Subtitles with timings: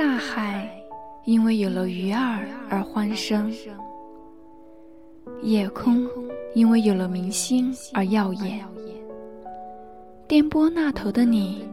[0.00, 0.66] 大海
[1.26, 3.52] 因为有了鱼儿而欢声，
[5.42, 6.08] 夜空
[6.54, 8.64] 因为有了明星而耀眼。
[10.26, 11.66] 电波那头的你，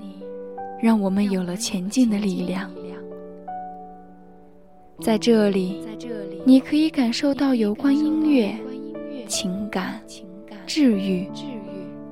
[0.81, 2.69] 让我们有了前进的力量。
[4.99, 5.87] 在这里，
[6.45, 8.53] 你可以感受到有关音乐、
[9.25, 10.01] 情感、
[10.65, 11.29] 治愈，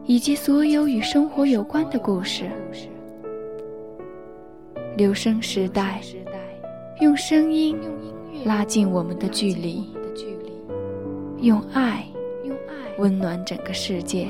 [0.05, 2.49] 以及所有与生活有关的故事。
[4.97, 5.99] 留声时代，
[7.01, 7.77] 用声音
[8.45, 9.93] 拉近我们的距离，
[11.41, 12.05] 用爱
[12.97, 14.29] 温暖整个世界。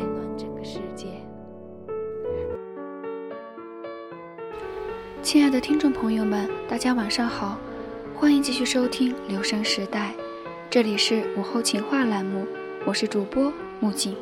[5.22, 7.60] 亲爱的听众朋友们，大家晚上好，
[8.16, 10.14] 欢迎继续收听《留声时代》，
[10.68, 12.44] 这里是午后情话栏目，
[12.86, 14.16] 我是主播木槿。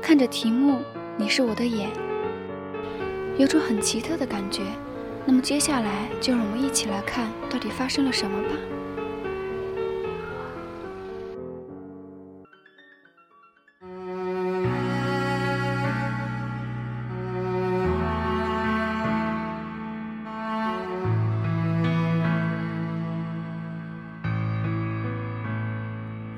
[0.00, 0.78] 看着题目，
[1.16, 1.88] 你是我的眼，
[3.38, 4.62] 有种很奇特的感觉。
[5.24, 8.50] 那么接下来就让我们一起来看，到底发生了什么吧。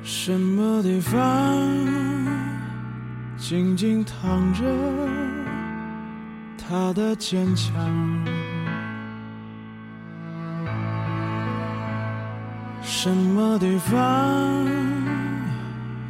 [0.03, 1.61] 什么地方
[3.37, 4.65] 静静躺着
[6.57, 8.44] 他的坚强？
[13.05, 14.67] 什么地方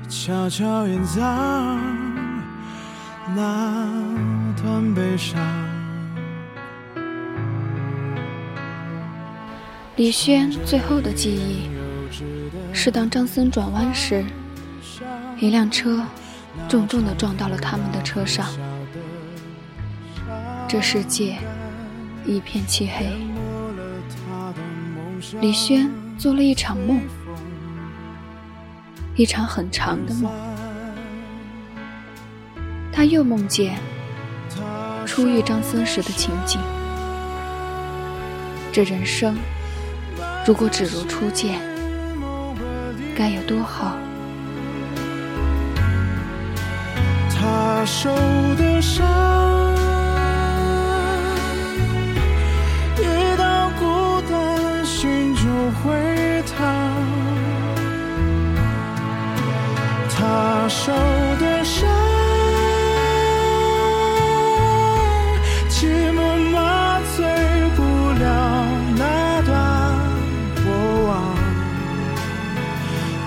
[0.09, 1.77] 悄悄隐藏
[3.35, 3.91] 那
[4.63, 5.41] 段悲伤？
[9.97, 11.69] 李轩最后的记忆
[12.73, 14.25] 是当张森转弯时，
[15.41, 16.01] 一辆车
[16.69, 18.47] 重重的撞到了他们的车上，
[20.69, 21.39] 这世界
[22.25, 23.17] 一片漆黑。
[25.41, 25.91] 李轩。
[26.17, 27.01] 做了一场梦，
[29.15, 30.33] 一场很长的梦。
[32.93, 33.77] 他又梦见
[35.05, 36.61] 初遇张森时的情景。
[38.73, 39.37] 这人生
[40.47, 41.61] 如果只如初见，
[43.17, 43.97] 该有多好？
[47.31, 48.11] 他受
[48.57, 49.54] 的伤。
[55.85, 55.93] 回
[56.57, 56.57] 他，
[60.09, 60.91] 他受
[61.39, 61.87] 的伤，
[65.69, 65.77] 寂
[66.11, 66.19] 寞
[66.53, 67.27] 麻醉
[67.77, 67.83] 不
[68.19, 68.25] 了
[68.97, 69.53] 那段
[70.65, 70.67] 过
[71.07, 71.13] 往。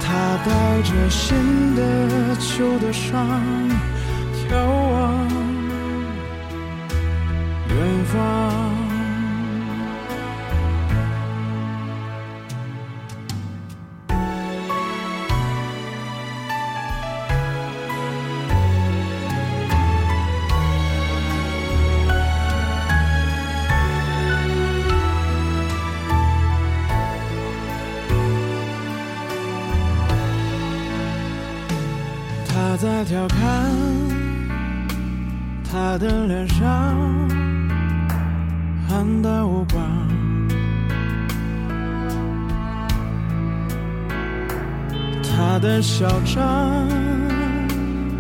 [0.02, 0.06] 他
[0.44, 0.50] 带
[0.82, 1.80] 着新的
[2.40, 3.40] 旧的伤，
[4.34, 5.30] 眺望
[7.70, 8.67] 远方。
[32.60, 33.38] 他在调侃，
[35.64, 36.66] 他的脸上
[38.90, 39.80] 暗淡无光，
[45.22, 46.90] 他的嚣张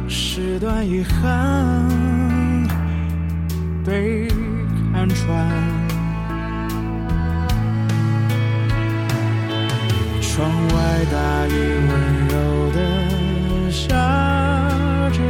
[0.07, 1.83] 是段遗憾
[3.83, 4.27] 被
[4.93, 5.49] 看穿，
[10.21, 11.51] 窗外大雨
[11.89, 12.35] 温柔
[12.71, 12.77] 的
[13.77, 13.93] 下
[15.13, 15.21] 洲，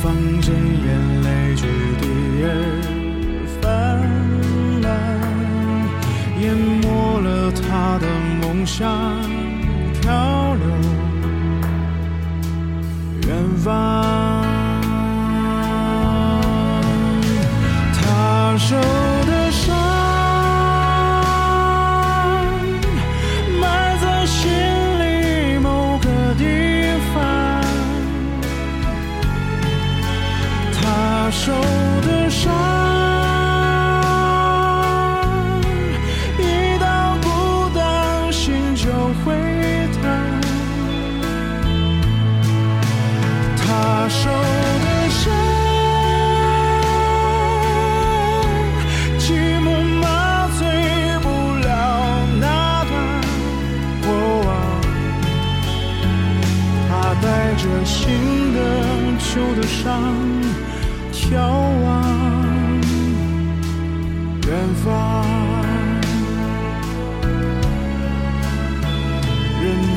[0.00, 1.26] 放进眼泪
[1.56, 1.66] 决
[2.00, 2.04] 堤
[2.44, 2.46] 而
[3.60, 3.64] 泛
[4.80, 4.88] 滥，
[6.40, 8.06] 淹没了他的
[8.40, 8.78] 梦想，
[10.00, 10.64] 漂流
[13.26, 13.28] 远
[13.58, 13.99] 方。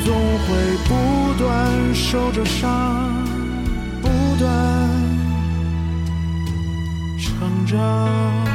[0.06, 3.26] 总会不断受着伤，
[4.02, 4.50] 不断
[7.18, 8.53] 成长。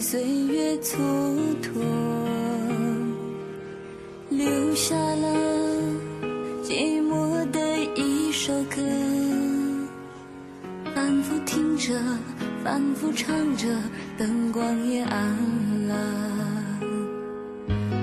[0.00, 0.96] 岁月蹉
[1.60, 1.78] 跎，
[4.30, 5.28] 留下了
[6.64, 7.60] 寂寞的
[7.94, 8.80] 一首歌，
[10.94, 11.92] 反复听着，
[12.64, 13.68] 反复唱着，
[14.16, 15.36] 灯光也暗
[15.86, 15.94] 了。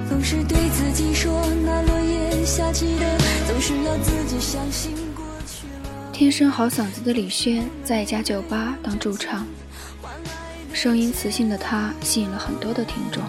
[0.08, 1.34] 总是对自己说，
[1.66, 3.18] 那落叶下起的，
[3.48, 6.12] 总是要自己相信过去了。
[6.14, 9.48] 天生好嗓子的李轩在一家酒吧当驻唱，
[10.78, 13.24] 声音磁性的他吸引了很多的听众。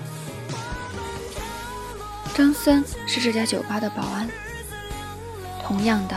[2.34, 4.28] 张森是这家酒吧的保安。
[5.64, 6.14] 同样的，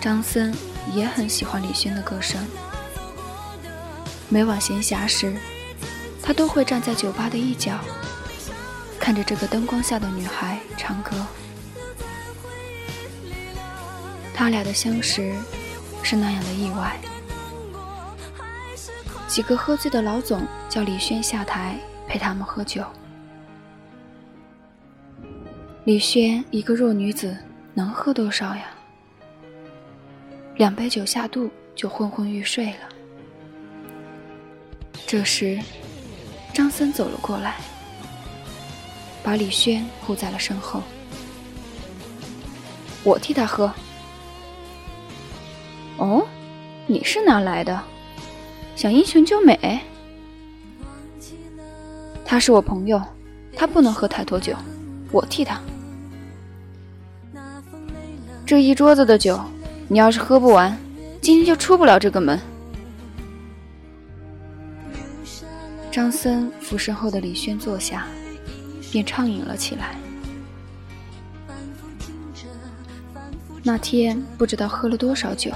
[0.00, 0.54] 张森
[0.94, 2.40] 也很喜欢李轩的歌声。
[4.28, 5.36] 每晚闲暇时，
[6.22, 7.80] 他都会站在酒吧的一角。
[9.00, 11.26] 看着这个灯光下的女孩唱歌，
[14.32, 15.34] 他俩的相识
[16.04, 16.96] 是那样的意外。
[19.26, 21.76] 几个喝醉的老总叫李轩下台
[22.06, 22.84] 陪他们喝酒。
[25.84, 27.36] 李轩一个弱女子
[27.74, 28.70] 能喝多少呀？
[30.56, 32.88] 两杯酒下肚就昏昏欲睡了。
[35.06, 35.60] 这时，
[36.52, 37.56] 张森走了过来。
[39.22, 40.80] 把李轩护在了身后，
[43.02, 43.72] 我替他喝。
[45.96, 46.24] 哦，
[46.86, 47.82] 你是哪来的？
[48.76, 49.80] 想英雄救美？
[52.24, 53.02] 他是我朋友，
[53.56, 54.54] 他不能喝太多酒，
[55.10, 55.60] 我替他。
[58.44, 59.40] 这一桌子的酒，
[59.88, 60.78] 你要是喝不完，
[61.20, 62.38] 今天就出不了这个门。
[65.90, 68.06] 张森扶身后的李轩坐下。
[68.92, 69.94] 便畅饮了起来。
[73.62, 75.50] 那天不知道喝了多少酒，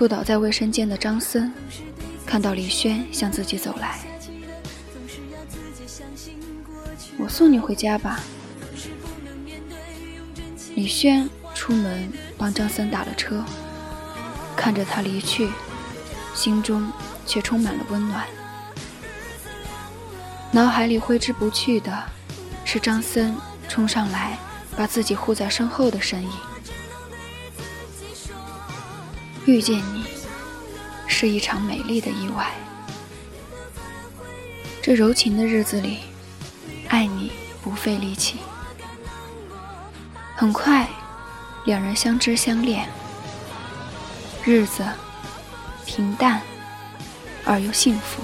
[0.00, 1.52] 吐倒在卫生间的张森
[2.24, 3.98] 看到李轩向自己走来，
[7.18, 8.18] 我送你回家吧。
[10.74, 13.44] 李轩出门帮张森打了车，
[14.56, 15.50] 看着他离去，
[16.34, 16.90] 心中
[17.26, 18.24] 却充满了温暖。
[20.50, 22.04] 脑海里挥之不去的
[22.64, 23.36] 是张森
[23.68, 24.38] 冲上来
[24.74, 26.30] 把自己护在身后的身影。
[29.50, 30.04] 遇见你
[31.08, 32.52] 是一场美丽的意外。
[34.80, 35.98] 这柔情的日子里，
[36.86, 38.38] 爱你不费力气。
[40.36, 40.88] 很快，
[41.64, 42.88] 两人相知相恋，
[44.44, 44.86] 日子
[45.84, 46.40] 平淡
[47.44, 48.22] 而又幸福。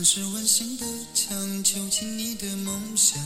[0.00, 3.22] 像是温馨的墙，囚禁你的梦想。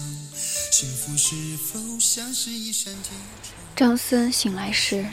[0.73, 3.13] 幸福是否像是一扇铁
[3.45, 3.55] 窗？
[3.77, 5.07] 张森醒来时，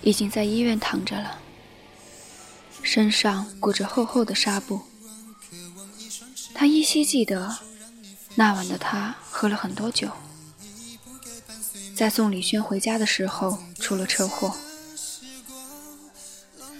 [0.00, 1.40] 已经在医院躺着了，
[2.84, 4.80] 身上裹着厚厚的纱布。
[6.54, 7.58] 他依稀记得，
[8.36, 10.08] 那晚的他喝了很多酒，
[11.96, 14.56] 在送李轩回家的时候出了车祸。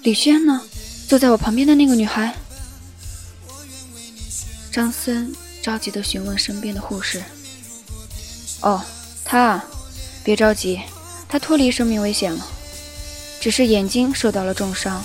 [0.04, 0.62] 李轩呢？
[1.08, 2.36] 坐在我旁边的那个女孩。
[4.76, 7.22] 张森着急地询问身边的护士
[8.60, 8.84] ：“哦，
[9.24, 9.64] 她，
[10.22, 10.82] 别着急，
[11.26, 12.46] 他脱离生命危险了，
[13.40, 15.02] 只是眼睛受到了重伤，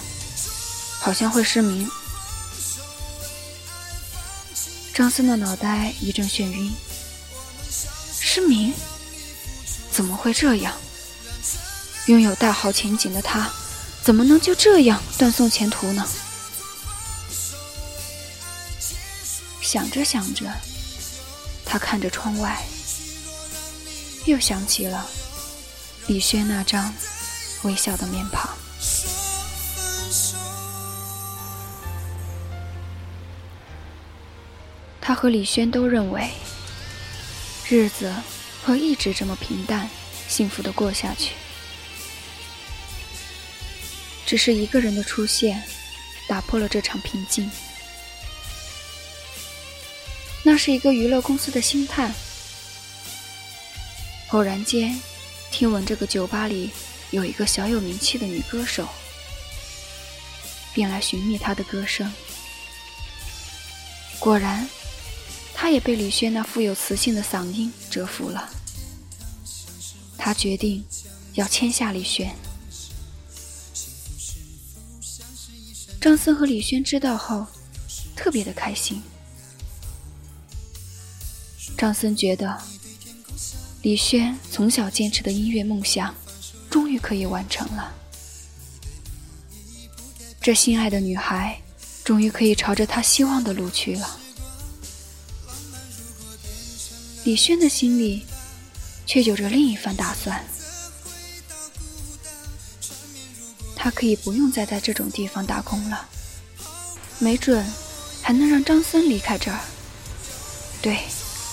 [0.99, 1.89] 好像会失明。”
[4.93, 6.73] 张森的脑袋一阵眩晕，
[8.19, 8.73] 失明？
[9.89, 10.73] 怎么会这样？
[12.07, 13.49] 拥有大好前景的他。
[14.03, 16.05] 怎么能就这样断送前途呢？
[19.71, 20.51] 想着想着，
[21.65, 22.61] 他看着窗外，
[24.25, 25.09] 又想起了
[26.07, 26.93] 李轩那张
[27.63, 28.49] 微笑的面庞。
[34.99, 36.31] 他和李轩都认为，
[37.69, 38.13] 日子
[38.65, 39.89] 会一直这么平淡、
[40.27, 41.31] 幸福的过下去。
[44.25, 45.63] 只是一个人的出现，
[46.27, 47.49] 打破了这场平静。
[50.63, 52.13] 是一个娱乐公司的星探，
[54.27, 54.95] 偶然间
[55.49, 56.69] 听闻这个酒吧里
[57.09, 58.87] 有一个小有名气的女歌手，
[60.71, 62.13] 便来寻觅她的歌声。
[64.19, 64.69] 果然，
[65.55, 68.47] 他也被李轩那富有磁性的嗓音折服了。
[70.15, 70.85] 他决定
[71.33, 72.35] 要签下李轩。
[75.99, 77.47] 张森和李轩知道后，
[78.15, 79.01] 特别的开心。
[81.81, 82.61] 张森觉得，
[83.81, 86.13] 李轩从小坚持的音乐梦想，
[86.69, 87.91] 终于可以完成了。
[90.39, 91.59] 这心爱的女孩，
[92.03, 94.19] 终于可以朝着他希望的路去了。
[97.23, 98.27] 李轩的心里，
[99.07, 100.39] 却有着另一番打算。
[103.75, 106.07] 他可以不用再在这种地方打工了，
[107.17, 107.65] 没准
[108.21, 109.59] 还能让张森离开这儿。
[110.79, 110.99] 对，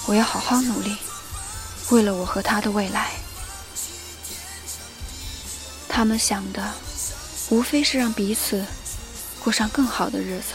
[0.09, 0.97] 我要好好努力，
[1.91, 3.13] 为了我和他的未来。
[5.87, 6.73] 他们想的，
[7.51, 8.65] 无非是让彼此
[9.45, 10.55] 过上更好的日子。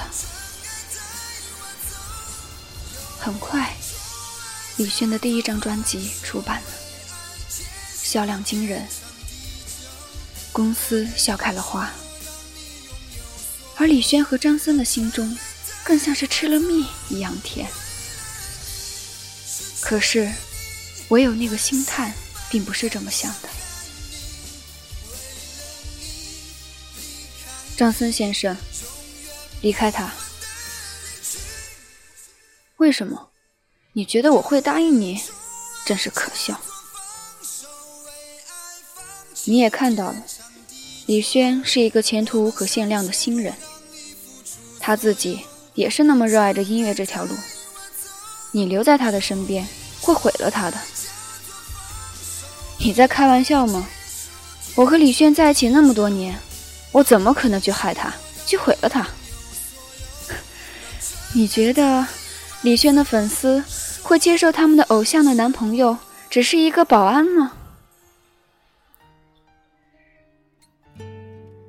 [3.19, 3.75] 很快，
[4.77, 6.67] 李轩的第一张专辑出版了，
[8.01, 8.88] 销量惊人。
[10.51, 11.91] 公司笑开了花，
[13.75, 15.38] 而李轩和张森的心中，
[15.83, 17.69] 更像是吃了蜜一样甜。
[19.85, 20.31] 可是，
[21.09, 22.13] 唯有那个星探，
[22.49, 23.49] 并不是这么想的。
[27.75, 28.55] 张森先生，
[29.61, 30.11] 离开他？
[32.77, 33.29] 为什么？
[33.91, 35.21] 你觉得我会答应你？
[35.85, 36.59] 真是可笑。
[39.43, 40.23] 你也看到了。
[41.05, 43.53] 李轩是一个前途无可限量的新人，
[44.79, 47.35] 他自己也是那么热爱着音乐这条路。
[48.53, 49.67] 你留在他的身边，
[50.00, 50.77] 会毁了他的。
[52.77, 53.86] 你在开玩笑吗？
[54.75, 56.39] 我和李轩在一起那么多年，
[56.91, 58.13] 我怎么可能去害他，
[58.45, 59.07] 去毁了他？
[61.33, 62.05] 你觉得
[62.62, 63.63] 李轩的粉丝
[64.01, 65.98] 会接受他们的偶像的男朋友
[66.29, 67.53] 只是一个保安吗？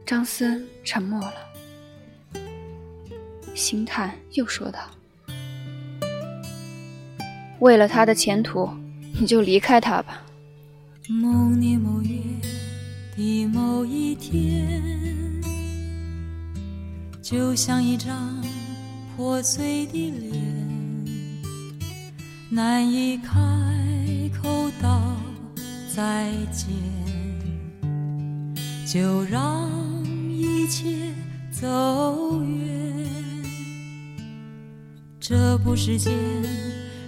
[0.07, 1.35] 张森沉默了，
[3.55, 4.81] 星探又说道
[7.61, 8.69] ：“为了他的前途，
[9.19, 10.23] 你就离开他吧。”
[11.09, 12.19] 某年某月
[13.17, 14.83] 的某一天，
[17.23, 18.43] 就像一张
[19.17, 20.33] 破碎的脸，
[22.51, 23.31] 难以开
[24.43, 25.17] 口道
[25.95, 26.69] 再见，
[28.87, 29.73] 就让。
[30.37, 31.13] 一切
[31.51, 33.07] 走远，
[35.21, 36.13] 这不是件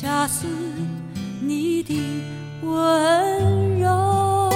[0.00, 0.46] 恰似
[1.42, 2.00] 你的
[2.62, 4.48] 温柔。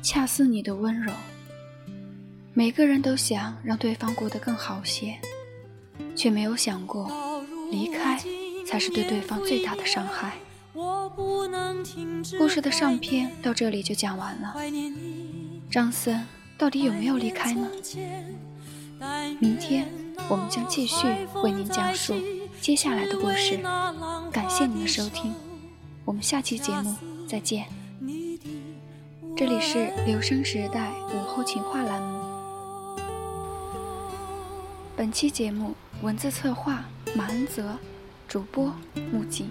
[0.00, 1.12] 恰似你的温柔。
[2.54, 5.18] 每个人都想让对方过得更好些，
[6.16, 8.18] 却没有想过，离开
[8.66, 10.32] 才是对对方最大的伤害。
[12.38, 14.54] 故事的上篇到这里就讲完了。
[15.70, 16.24] 张森。
[16.56, 17.68] 到底有没有离开呢？
[19.40, 19.88] 明天
[20.28, 21.06] 我们将继续
[21.42, 22.14] 为您讲述
[22.62, 23.58] 接下来的故事。
[24.30, 25.34] 感谢您的收听，
[26.04, 26.94] 我们下期节目
[27.28, 27.66] 再见。
[29.36, 33.00] 这里是留声时代午后情话栏目，
[34.94, 36.84] 本期节目文字策划
[37.16, 37.76] 马恩泽，
[38.28, 38.72] 主播
[39.12, 39.50] 木槿。